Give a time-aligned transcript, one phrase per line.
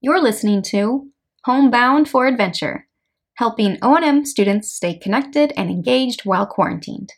[0.00, 1.08] You're listening to
[1.44, 2.86] Homebound for Adventure,
[3.34, 7.12] helping O&M students stay connected and engaged while quarantined.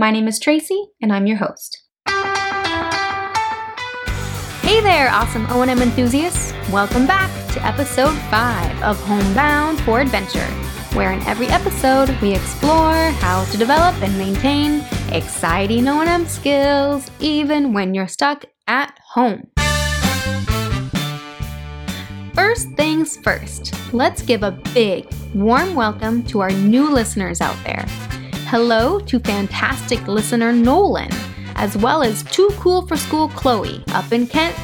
[0.00, 1.80] My name is Tracy, and I'm your host.
[4.62, 6.52] Hey there, awesome O&M enthusiasts!
[6.72, 10.40] Welcome back to episode 5 of Homebound for Adventure,
[10.96, 17.72] where in every episode we explore how to develop and maintain exciting O&M skills even
[17.72, 19.53] when you're stuck at home.
[22.34, 27.84] First things first, let's give a big, warm welcome to our new listeners out there.
[28.48, 31.10] Hello to fantastic listener Nolan,
[31.54, 34.56] as well as Too Cool for School Chloe up in Kent,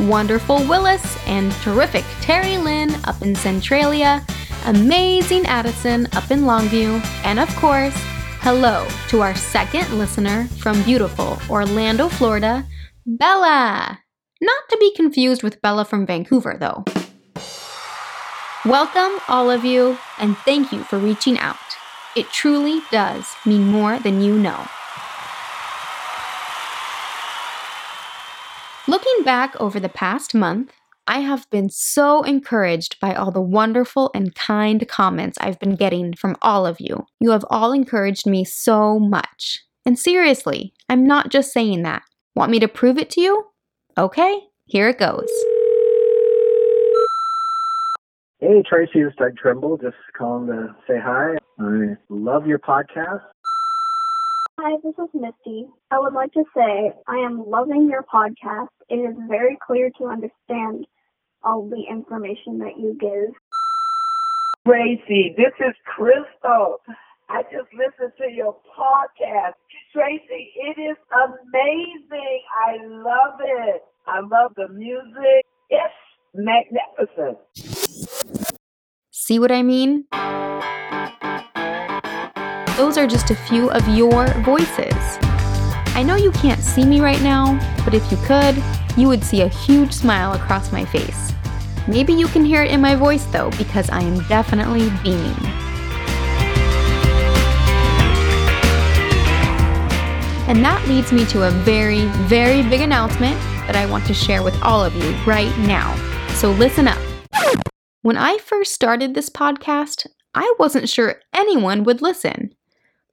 [0.00, 4.24] wonderful Willis, and terrific Terry Lynn up in Centralia,
[4.64, 7.94] amazing Addison up in Longview, and of course,
[8.40, 12.66] hello to our second listener from beautiful Orlando, Florida,
[13.04, 14.00] Bella.
[14.40, 16.82] Not to be confused with Bella from Vancouver, though.
[18.66, 21.56] Welcome, all of you, and thank you for reaching out.
[22.14, 24.66] It truly does mean more than you know.
[28.86, 30.74] Looking back over the past month,
[31.06, 36.12] I have been so encouraged by all the wonderful and kind comments I've been getting
[36.12, 37.06] from all of you.
[37.18, 39.60] You have all encouraged me so much.
[39.86, 42.02] And seriously, I'm not just saying that.
[42.34, 43.46] Want me to prove it to you?
[43.96, 45.30] Okay, here it goes.
[48.40, 49.76] Hey, Tracy, it's Doug Trimble.
[49.76, 51.36] Just calling to say hi.
[51.58, 53.20] I love your podcast.
[54.58, 55.66] Hi, this is Misty.
[55.90, 58.68] I would like to say I am loving your podcast.
[58.88, 60.86] It is very clear to understand
[61.44, 63.34] all the information that you give.
[64.66, 66.78] Tracy, this is Crystal.
[67.28, 69.52] I just listened to your podcast.
[69.92, 72.40] Tracy, it is amazing.
[72.66, 73.82] I love it.
[74.06, 75.44] I love the music.
[75.68, 75.92] It's
[76.34, 77.36] magnificent.
[79.12, 80.04] See what I mean?
[82.76, 84.94] Those are just a few of your voices.
[85.96, 88.62] I know you can't see me right now, but if you could,
[88.96, 91.32] you would see a huge smile across my face.
[91.88, 95.34] Maybe you can hear it in my voice though, because I am definitely beaming.
[100.46, 103.36] And that leads me to a very, very big announcement
[103.66, 105.96] that I want to share with all of you right now.
[106.34, 107.09] So listen up.
[108.02, 112.54] When I first started this podcast, I wasn't sure anyone would listen.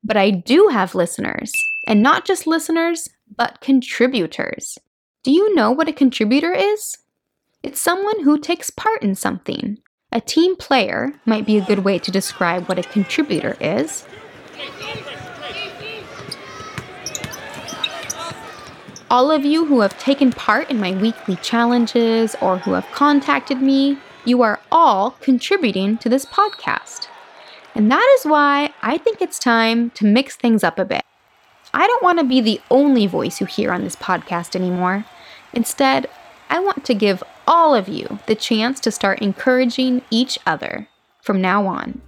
[0.01, 1.51] But I do have listeners,
[1.85, 4.77] and not just listeners, but contributors.
[5.23, 6.97] Do you know what a contributor is?
[7.63, 9.77] It's someone who takes part in something.
[10.13, 14.05] A team player might be a good way to describe what a contributor is.
[19.09, 23.61] All of you who have taken part in my weekly challenges or who have contacted
[23.61, 23.97] me,
[24.27, 27.07] you are all contributing to this podcast.
[27.73, 31.03] And that is why I think it's time to mix things up a bit.
[31.73, 35.05] I don't want to be the only voice you hear on this podcast anymore.
[35.53, 36.07] Instead,
[36.49, 40.89] I want to give all of you the chance to start encouraging each other
[41.21, 42.01] from now on.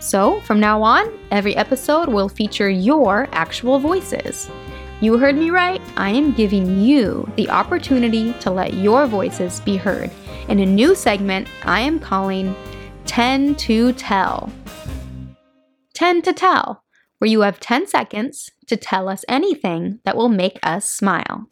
[0.00, 4.50] So, from now on, every episode will feature your actual voices.
[5.02, 5.82] You heard me right.
[5.96, 10.12] I am giving you the opportunity to let your voices be heard
[10.48, 12.54] in a new segment I am calling
[13.06, 14.52] 10 to Tell.
[15.94, 16.84] 10 to Tell,
[17.18, 21.48] where you have 10 seconds to tell us anything that will make us smile.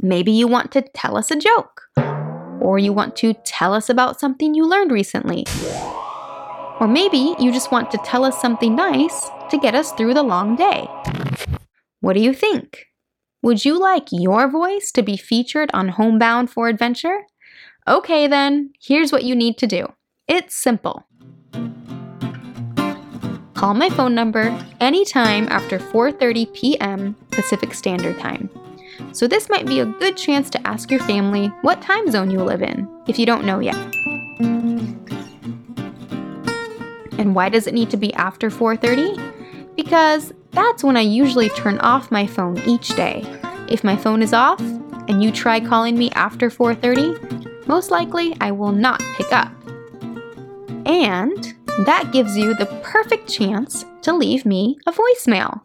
[0.00, 1.82] Maybe you want to tell us a joke,
[2.62, 5.44] or you want to tell us about something you learned recently.
[6.84, 10.22] Or maybe you just want to tell us something nice to get us through the
[10.22, 10.86] long day.
[12.02, 12.88] What do you think?
[13.42, 17.22] Would you like your voice to be featured on Homebound for Adventure?
[17.88, 19.86] Okay, then, here's what you need to do
[20.28, 21.06] it's simple.
[23.54, 27.16] Call my phone number anytime after 4:30 p.m.
[27.30, 28.50] Pacific Standard Time.
[29.12, 32.40] So this might be a good chance to ask your family what time zone you
[32.40, 34.13] live in if you don't know yet.
[37.24, 39.18] And why does it need to be after 4:30?
[39.76, 43.24] Because that's when I usually turn off my phone each day.
[43.66, 44.60] If my phone is off
[45.08, 49.50] and you try calling me after 4:30, most likely I will not pick up.
[50.84, 51.54] And
[51.86, 55.62] that gives you the perfect chance to leave me a voicemail.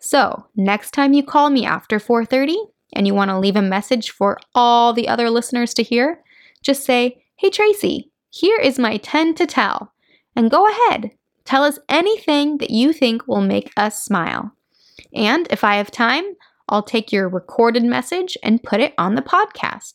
[0.00, 2.58] So, next time you call me after 4:30
[2.92, 6.24] and you want to leave a message for all the other listeners to hear,
[6.60, 9.92] just say, "Hey Tracy, here is my 10 to tell."
[10.38, 11.10] And go ahead,
[11.44, 14.52] tell us anything that you think will make us smile.
[15.12, 16.22] And if I have time,
[16.68, 19.94] I'll take your recorded message and put it on the podcast.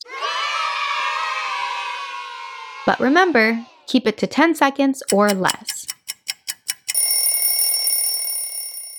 [2.85, 5.87] But remember, keep it to 10 seconds or less.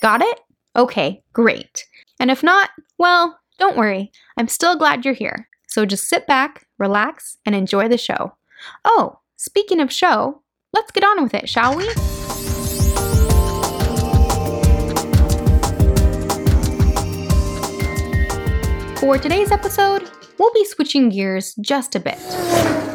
[0.00, 0.40] Got it?
[0.74, 1.84] Okay, great.
[2.18, 4.10] And if not, well, don't worry.
[4.38, 5.46] I'm still glad you're here.
[5.68, 8.34] So just sit back, relax, and enjoy the show.
[8.86, 10.40] Oh, speaking of show,
[10.74, 11.88] let's get on with it, shall we?
[18.96, 22.16] For today's episode, we'll be switching gears just a bit.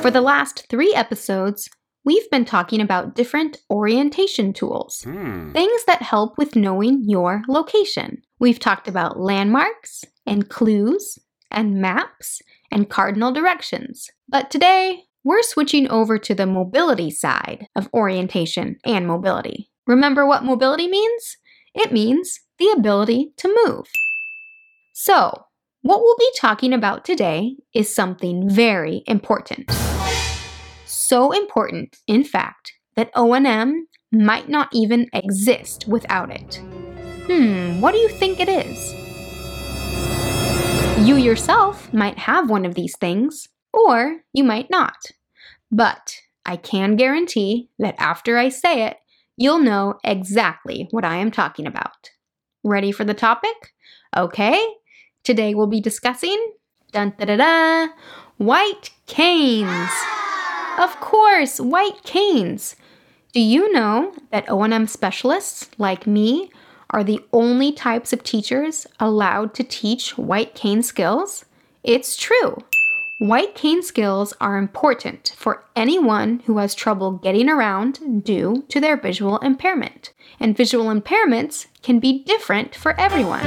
[0.01, 1.69] For the last three episodes,
[2.03, 5.51] we've been talking about different orientation tools, Hmm.
[5.51, 8.23] things that help with knowing your location.
[8.39, 11.19] We've talked about landmarks and clues
[11.51, 12.41] and maps
[12.71, 14.09] and cardinal directions.
[14.27, 19.69] But today, we're switching over to the mobility side of orientation and mobility.
[19.85, 21.37] Remember what mobility means?
[21.75, 23.87] It means the ability to move.
[24.93, 25.45] So,
[25.81, 29.71] what we'll be talking about today is something very important.
[30.85, 36.61] So important, in fact, that O&M might not even exist without it.
[37.27, 38.93] Hmm, what do you think it is?
[41.07, 44.97] You yourself might have one of these things, or you might not.
[45.71, 48.97] But I can guarantee that after I say it,
[49.37, 52.11] you'll know exactly what I am talking about.
[52.63, 53.73] Ready for the topic?
[54.15, 54.65] Okay,
[55.23, 56.53] today we'll be discussing
[56.91, 57.87] dun da da da
[58.37, 59.91] white canes.
[60.79, 62.75] Of course, white canes.
[63.33, 66.49] Do you know that O&M specialists like me
[66.89, 71.45] are the only types of teachers allowed to teach white cane skills?
[71.83, 72.57] It's true.
[73.19, 78.95] White cane skills are important for anyone who has trouble getting around due to their
[78.95, 80.13] visual impairment.
[80.39, 83.43] And visual impairments can be different for everyone.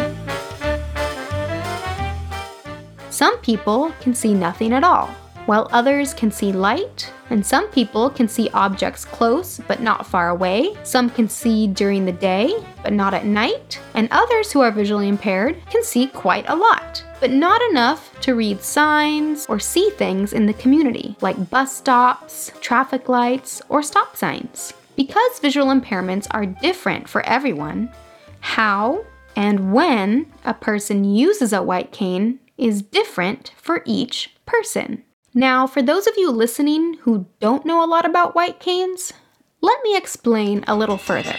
[3.09, 5.07] Some people can see nothing at all,
[5.47, 10.29] while others can see light, and some people can see objects close but not far
[10.29, 10.77] away.
[10.83, 15.09] Some can see during the day but not at night, and others who are visually
[15.09, 20.33] impaired can see quite a lot, but not enough to read signs or see things
[20.33, 24.75] in the community, like bus stops, traffic lights, or stop signs.
[24.97, 27.93] Because visual impairments are different for everyone,
[28.41, 29.05] how
[29.37, 35.05] and when a person uses a white cane is different for each person.
[35.33, 39.13] Now, for those of you listening who don't know a lot about white canes,
[39.61, 41.37] let me explain a little further.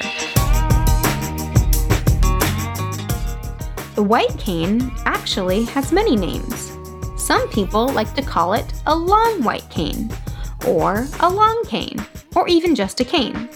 [3.95, 6.75] The white cane actually has many names.
[7.15, 10.09] Some people like to call it a long white cane,
[10.65, 12.03] or a long cane,
[12.35, 13.47] or even just a cane.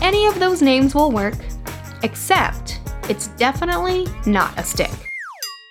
[0.00, 1.36] Any of those names will work,
[2.02, 4.90] except it's definitely not a stick.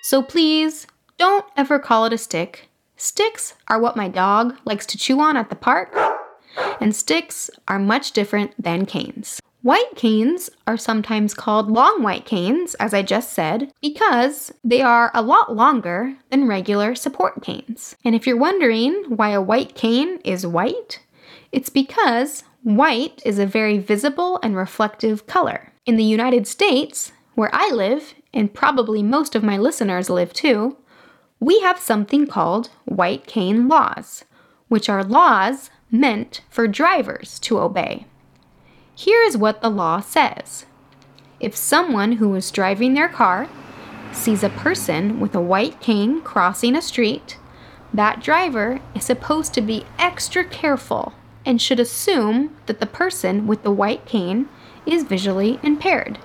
[0.04, 0.86] So please,
[1.18, 2.68] don't ever call it a stick.
[2.96, 5.92] Sticks are what my dog likes to chew on at the park,
[6.80, 9.40] and sticks are much different than canes.
[9.62, 15.12] White canes are sometimes called long white canes, as I just said, because they are
[15.14, 17.94] a lot longer than regular support canes.
[18.04, 20.98] And if you're wondering why a white cane is white,
[21.52, 25.72] it's because white is a very visible and reflective color.
[25.86, 30.76] In the United States, where I live, and probably most of my listeners live too,
[31.38, 34.24] we have something called white cane laws,
[34.66, 38.06] which are laws meant for drivers to obey.
[38.94, 40.66] Here is what the law says
[41.40, 43.48] If someone who is driving their car
[44.12, 47.38] sees a person with a white cane crossing a street,
[47.94, 53.62] that driver is supposed to be extra careful and should assume that the person with
[53.62, 54.48] the white cane
[54.86, 56.18] is visually impaired.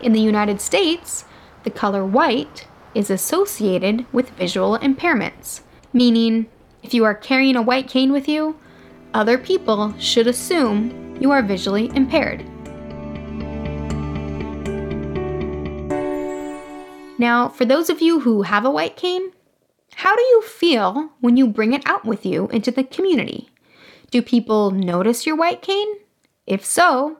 [0.00, 1.24] In the United States,
[1.64, 6.46] the color white is associated with visual impairments, meaning
[6.82, 8.56] if you are carrying a white cane with you,
[9.16, 12.44] other people should assume you are visually impaired.
[17.18, 19.32] Now, for those of you who have a white cane,
[19.94, 23.48] how do you feel when you bring it out with you into the community?
[24.10, 25.88] Do people notice your white cane?
[26.46, 27.18] If so,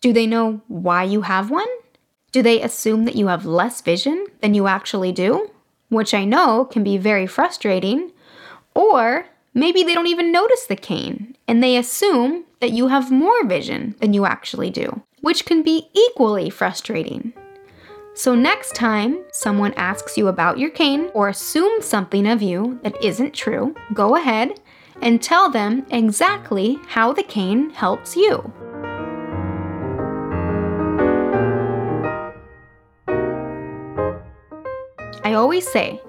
[0.00, 1.66] do they know why you have one?
[2.30, 5.50] Do they assume that you have less vision than you actually do?
[5.88, 8.12] Which I know can be very frustrating.
[8.74, 9.26] Or
[9.56, 13.96] maybe they don't even notice the cane and they assume that you have more vision
[14.00, 17.32] than you actually do, which can be equally frustrating.
[18.14, 23.02] So, next time someone asks you about your cane or assumes something of you that
[23.02, 24.60] isn't true, go ahead
[25.00, 28.52] and tell them exactly how the cane helps you.
[35.24, 36.00] I always say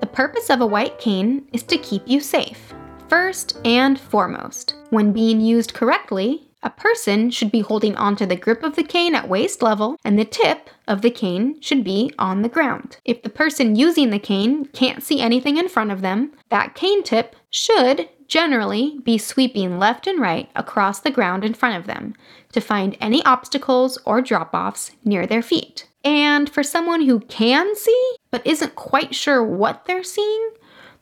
[0.00, 2.74] the purpose of a white cane is to keep you safe,
[3.08, 4.74] first and foremost.
[4.90, 9.14] When being used correctly, a person should be holding onto the grip of the cane
[9.14, 12.96] at waist level, and the tip of the cane should be on the ground.
[13.04, 17.02] If the person using the cane can't see anything in front of them, that cane
[17.02, 22.14] tip should generally be sweeping left and right across the ground in front of them
[22.52, 25.86] to find any obstacles or drop offs near their feet.
[26.04, 30.50] And for someone who can see but isn't quite sure what they're seeing,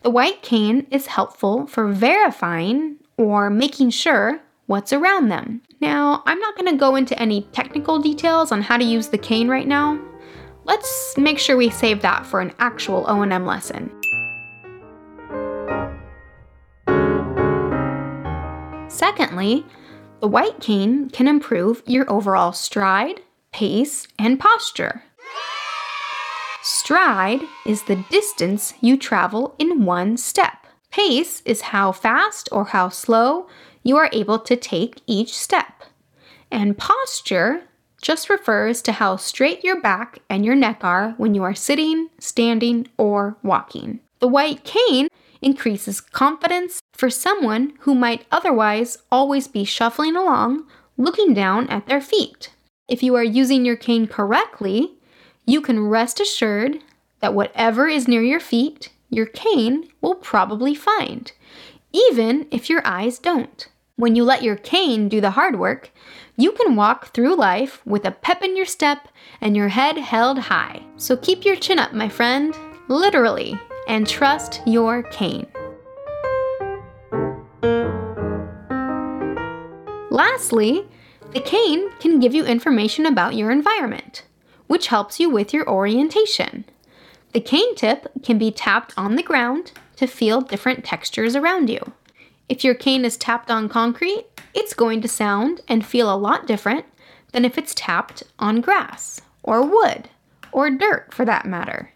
[0.04, 5.62] the white cane is helpful for verifying or making sure what's around them.
[5.80, 9.16] Now, I'm not going to go into any technical details on how to use the
[9.16, 9.98] cane right now.
[10.64, 13.90] Let's make sure we save that for an actual O&M lesson.
[18.90, 19.64] Secondly,
[20.20, 25.02] the white cane can improve your overall stride, pace, and posture.
[26.66, 30.66] Stride is the distance you travel in one step.
[30.90, 33.46] Pace is how fast or how slow
[33.82, 35.82] you are able to take each step.
[36.50, 37.64] And posture
[38.00, 42.08] just refers to how straight your back and your neck are when you are sitting,
[42.18, 44.00] standing, or walking.
[44.20, 45.08] The white cane
[45.42, 50.66] increases confidence for someone who might otherwise always be shuffling along,
[50.96, 52.54] looking down at their feet.
[52.88, 54.93] If you are using your cane correctly,
[55.46, 56.78] you can rest assured
[57.20, 61.32] that whatever is near your feet, your cane will probably find,
[61.92, 63.68] even if your eyes don't.
[63.96, 65.90] When you let your cane do the hard work,
[66.36, 69.08] you can walk through life with a pep in your step
[69.40, 70.82] and your head held high.
[70.96, 72.56] So keep your chin up, my friend,
[72.88, 75.46] literally, and trust your cane.
[80.10, 80.86] Lastly,
[81.32, 84.24] the cane can give you information about your environment,
[84.66, 86.64] which helps you with your orientation.
[87.32, 91.92] The cane tip can be tapped on the ground to feel different textures around you.
[92.48, 96.46] If your cane is tapped on concrete, it's going to sound and feel a lot
[96.46, 96.86] different
[97.32, 100.08] than if it's tapped on grass, or wood,
[100.52, 101.90] or dirt for that matter.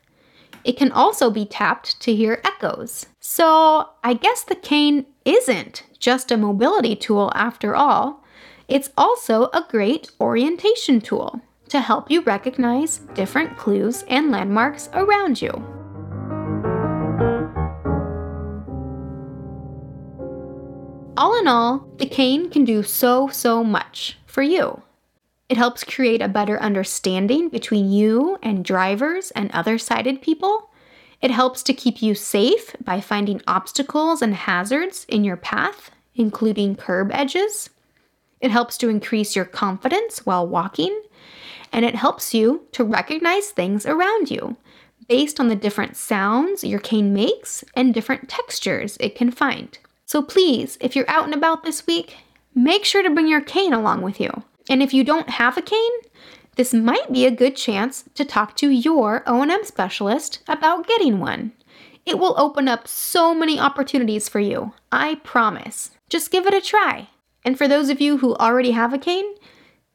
[0.64, 3.06] It can also be tapped to hear echoes.
[3.20, 8.24] So, I guess the cane isn't just a mobility tool after all,
[8.66, 15.40] it's also a great orientation tool to help you recognize different clues and landmarks around
[15.40, 15.50] you.
[21.16, 24.82] All in all, the cane can do so, so much for you.
[25.48, 30.70] It helps create a better understanding between you and drivers and other sighted people.
[31.20, 36.76] It helps to keep you safe by finding obstacles and hazards in your path, including
[36.76, 37.70] curb edges.
[38.40, 41.02] It helps to increase your confidence while walking.
[41.72, 44.56] And it helps you to recognize things around you
[45.08, 49.78] based on the different sounds your cane makes and different textures it can find.
[50.04, 52.16] So please, if you're out and about this week,
[52.54, 54.30] make sure to bring your cane along with you.
[54.68, 55.90] And if you don't have a cane,
[56.56, 61.52] this might be a good chance to talk to your O&M specialist about getting one.
[62.04, 65.90] It will open up so many opportunities for you, I promise.
[66.08, 67.08] Just give it a try.
[67.44, 69.34] And for those of you who already have a cane,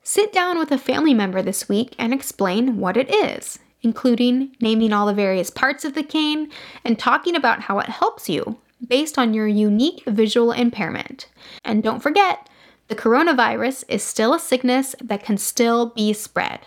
[0.03, 4.93] sit down with a family member this week and explain what it is, including naming
[4.93, 6.51] all the various parts of the cane
[6.83, 11.29] and talking about how it helps you based on your unique visual impairment.
[11.63, 12.49] And don't forget,
[12.89, 16.59] the coronavirus is still a sickness that can still be spread.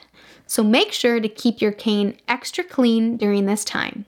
[0.46, 4.06] So make sure to keep your cane extra clean during this time.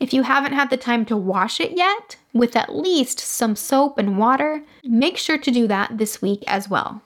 [0.00, 3.98] If you haven't had the time to wash it yet, with at least some soap
[3.98, 7.02] and water, make sure to do that this week as well.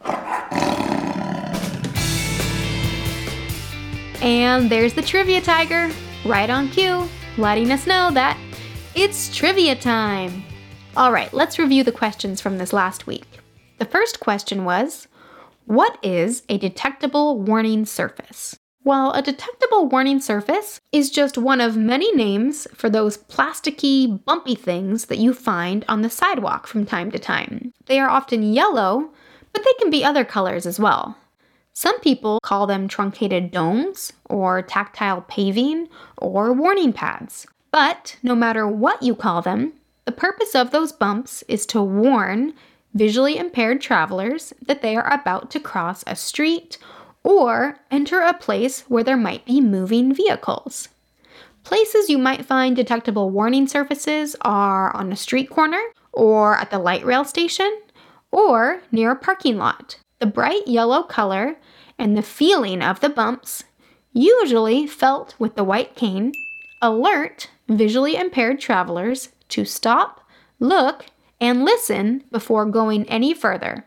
[4.26, 5.88] And there's the trivia tiger,
[6.24, 8.36] right on cue, letting us know that
[8.96, 10.42] it's trivia time!
[10.96, 13.38] All right, let's review the questions from this last week.
[13.78, 15.06] The first question was
[15.66, 18.58] What is a detectable warning surface?
[18.82, 24.56] Well, a detectable warning surface is just one of many names for those plasticky, bumpy
[24.56, 27.72] things that you find on the sidewalk from time to time.
[27.84, 29.08] They are often yellow,
[29.52, 31.16] but they can be other colors as well.
[31.76, 37.46] Some people call them truncated domes, or tactile paving, or warning pads.
[37.70, 39.74] But no matter what you call them,
[40.06, 42.54] the purpose of those bumps is to warn
[42.94, 46.78] visually impaired travelers that they are about to cross a street
[47.22, 50.88] or enter a place where there might be moving vehicles.
[51.62, 55.82] Places you might find detectable warning surfaces are on a street corner,
[56.14, 57.82] or at the light rail station,
[58.32, 59.98] or near a parking lot.
[60.18, 61.56] The bright yellow color
[61.98, 63.64] and the feeling of the bumps,
[64.12, 66.32] usually felt with the white cane,
[66.80, 70.26] alert visually impaired travelers to stop,
[70.58, 71.06] look,
[71.40, 73.84] and listen before going any further.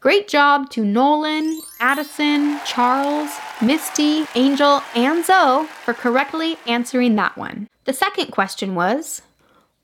[0.00, 7.68] Great job to Nolan, Addison, Charles, Misty, Angel, and Zoe for correctly answering that one.
[7.84, 9.22] The second question was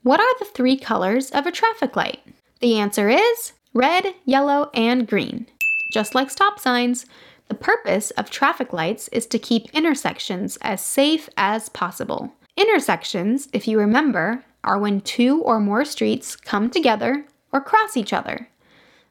[0.03, 2.19] What are the three colors of a traffic light?
[2.59, 5.47] The answer is red, yellow, and green.
[5.91, 7.05] Just like stop signs,
[7.47, 12.31] the purpose of traffic lights is to keep intersections as safe as possible.
[12.55, 18.13] Intersections, if you remember, are when two or more streets come together or cross each
[18.13, 18.47] other.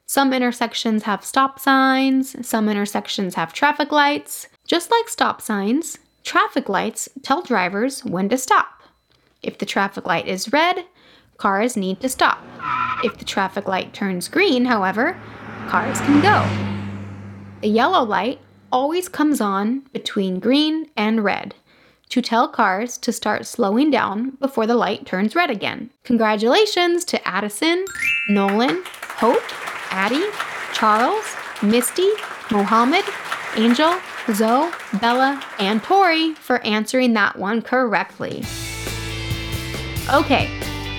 [0.05, 4.47] Some intersections have stop signs, some intersections have traffic lights.
[4.65, 8.81] Just like stop signs, traffic lights tell drivers when to stop.
[9.43, 10.85] If the traffic light is red,
[11.37, 12.41] cars need to stop.
[13.03, 15.19] If the traffic light turns green, however,
[15.69, 16.43] cars can go.
[17.61, 18.39] The yellow light
[18.71, 21.53] always comes on between green and red
[22.09, 25.91] to tell cars to start slowing down before the light turns red again.
[26.03, 27.85] Congratulations to Addison,
[28.29, 28.83] Nolan,
[29.17, 29.43] Hope,
[29.91, 30.25] Addie,
[30.73, 32.09] Charles, Misty,
[32.49, 33.05] Mohammed,
[33.55, 33.95] Angel,
[34.33, 38.43] Zoe, Bella, and Tori for answering that one correctly.
[40.11, 40.49] Okay,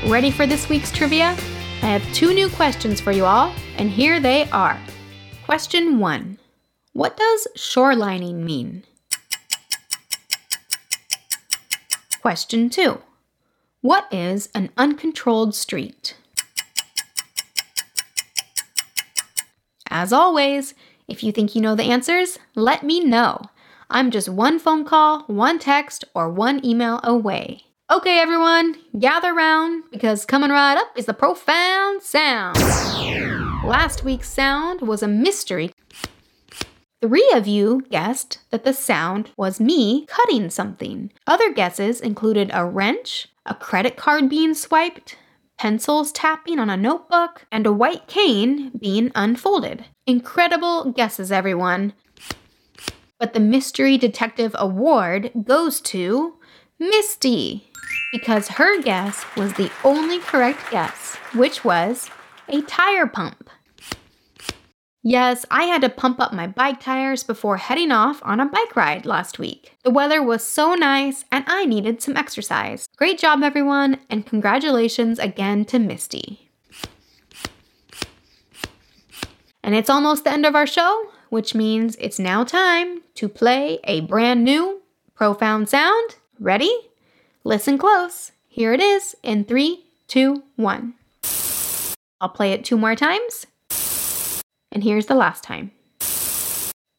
[0.06, 1.36] ready for this week's trivia?
[1.82, 4.78] I have two new questions for you all, and here they are.
[5.46, 6.38] Question 1
[6.92, 8.84] What does shorelining mean?
[12.20, 13.00] Question 2.
[13.80, 16.16] What is an uncontrolled street?
[19.88, 20.74] As always,
[21.08, 23.40] if you think you know the answers, let me know.
[23.88, 27.64] I'm just one phone call, one text, or one email away.
[27.90, 32.56] Okay, everyone, gather round because coming right up is the profound sound.
[33.64, 35.72] Last week's sound was a mystery
[37.02, 41.10] Three of you guessed that the sound was me cutting something.
[41.26, 45.16] Other guesses included a wrench, a credit card being swiped,
[45.58, 49.86] pencils tapping on a notebook, and a white cane being unfolded.
[50.06, 51.94] Incredible guesses, everyone.
[53.18, 56.34] But the Mystery Detective Award goes to
[56.78, 57.69] Misty
[58.12, 62.10] because her guess was the only correct guess, which was
[62.48, 63.50] a tire pump.
[65.02, 68.76] Yes, I had to pump up my bike tires before heading off on a bike
[68.76, 69.78] ride last week.
[69.82, 72.86] The weather was so nice and I needed some exercise.
[72.96, 76.50] Great job, everyone, and congratulations again to Misty.
[79.62, 83.78] And it's almost the end of our show, which means it's now time to play
[83.84, 84.82] a brand new
[85.14, 86.16] profound sound.
[86.38, 86.89] Ready?
[87.44, 88.32] Listen close.
[88.48, 90.94] Here it is in three, two, one.
[92.20, 93.46] I'll play it two more times.
[94.70, 95.70] And here's the last time.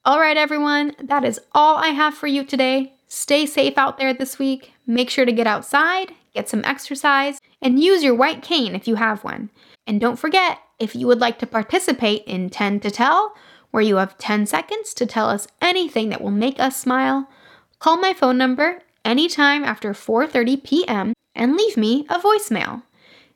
[0.04, 2.94] All right, everyone, that is all I have for you today.
[3.08, 4.74] Stay safe out there this week.
[4.88, 8.96] Make sure to get outside, get some exercise, and use your white cane if you
[8.96, 9.52] have one.
[9.86, 13.36] And don't forget, if you would like to participate in 10 to Tell,
[13.70, 17.30] where you have 10 seconds to tell us anything that will make us smile,
[17.78, 21.14] call my phone number anytime after 4:30 p.m.
[21.36, 22.84] and leave me a voicemail.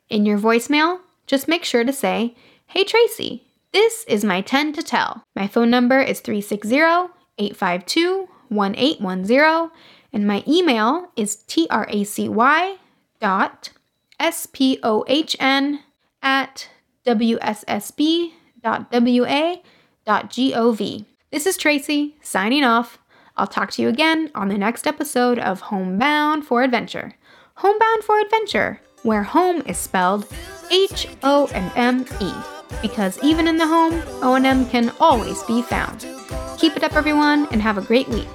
[0.08, 2.34] In your voicemail, just make sure to say,
[2.66, 5.22] "Hey Tracy, this is my 10 to tell.
[5.34, 9.70] My phone number is 360 852 1810,
[10.12, 12.28] and my email is tracy
[13.20, 13.70] dot
[14.20, 15.78] spohn
[16.22, 16.68] at
[17.06, 18.34] wssb.wa.gov.
[21.30, 22.98] This is Tracy signing off.
[23.36, 27.14] I'll talk to you again on the next episode of Homebound for Adventure.
[27.56, 30.26] Homebound for Adventure, where home is spelled
[30.70, 32.32] H O M M E
[32.82, 36.06] because even in the home, O&M can always be found.
[36.58, 38.28] Keep it up, everyone, and have a great week.